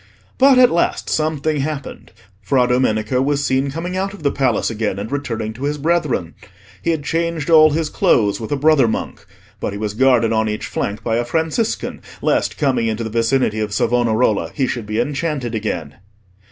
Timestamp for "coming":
3.69-3.95, 12.57-12.87